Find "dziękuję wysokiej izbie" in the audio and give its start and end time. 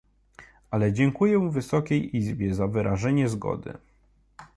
0.93-2.55